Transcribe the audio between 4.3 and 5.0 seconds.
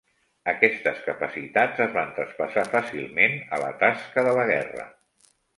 de la guerra.